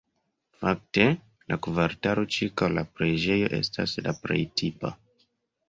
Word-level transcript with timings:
Fakte 0.61 1.05
la 1.51 1.57
kvartalo 1.67 2.25
ĉirkaŭ 2.37 2.71
la 2.79 2.87
preĝejo 2.97 3.53
estas 3.61 3.97
la 4.09 4.17
plej 4.25 4.43
tipa. 4.65 4.97